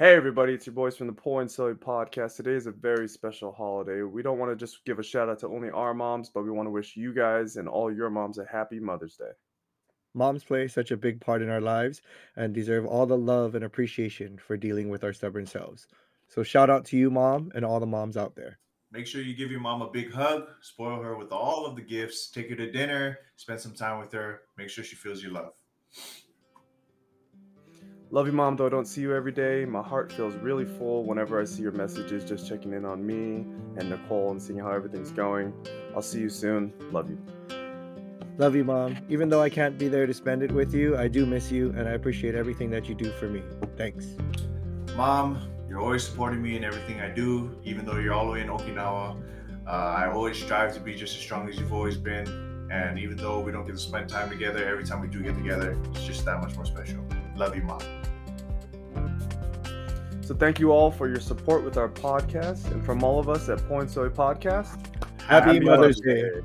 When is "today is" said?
2.36-2.68